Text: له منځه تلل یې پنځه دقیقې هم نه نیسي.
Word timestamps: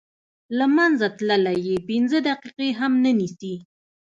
له 0.57 0.65
منځه 0.77 1.07
تلل 1.17 1.45
یې 1.67 1.77
پنځه 1.89 2.17
دقیقې 2.29 2.69
هم 2.79 2.93
نه 3.03 3.11
نیسي. 3.19 3.55